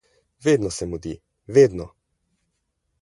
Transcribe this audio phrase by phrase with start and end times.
[0.45, 1.13] Vedno se mudi,
[1.59, 1.87] vedno!